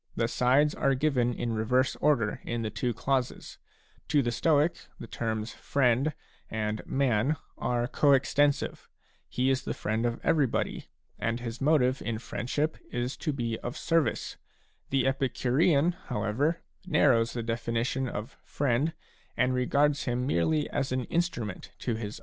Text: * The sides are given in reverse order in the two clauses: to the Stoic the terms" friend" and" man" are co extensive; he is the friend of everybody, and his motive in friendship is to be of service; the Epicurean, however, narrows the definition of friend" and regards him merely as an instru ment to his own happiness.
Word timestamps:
* 0.11 0.15
The 0.15 0.27
sides 0.27 0.73
are 0.73 0.95
given 0.95 1.31
in 1.31 1.53
reverse 1.53 1.95
order 1.97 2.41
in 2.43 2.63
the 2.63 2.71
two 2.71 2.91
clauses: 2.91 3.59
to 4.07 4.23
the 4.23 4.31
Stoic 4.31 4.87
the 4.99 5.05
terms" 5.05 5.53
friend" 5.71 6.15
and" 6.49 6.81
man" 6.87 7.35
are 7.71 7.85
co 7.87 8.13
extensive; 8.13 8.89
he 9.29 9.51
is 9.51 9.61
the 9.61 9.75
friend 9.75 10.07
of 10.07 10.19
everybody, 10.23 10.87
and 11.19 11.39
his 11.39 11.61
motive 11.61 12.01
in 12.01 12.17
friendship 12.17 12.79
is 12.91 13.15
to 13.17 13.31
be 13.31 13.59
of 13.59 13.77
service; 13.77 14.37
the 14.89 15.05
Epicurean, 15.05 15.91
however, 16.07 16.63
narrows 16.87 17.33
the 17.33 17.43
definition 17.43 18.09
of 18.09 18.37
friend" 18.43 18.93
and 19.37 19.53
regards 19.53 20.05
him 20.05 20.25
merely 20.25 20.67
as 20.71 20.91
an 20.91 21.05
instru 21.11 21.45
ment 21.45 21.73
to 21.77 21.91
his 21.93 21.95
own 21.95 21.97
happiness. 21.99 22.19